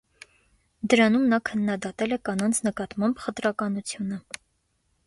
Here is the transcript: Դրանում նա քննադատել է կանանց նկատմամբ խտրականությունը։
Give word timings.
Դրանում 0.93 1.27
նա 1.33 1.39
քննադատել 1.49 2.17
է 2.17 2.19
կանանց 2.31 2.63
նկատմամբ 2.69 3.23
խտրականությունը։ 3.27 4.23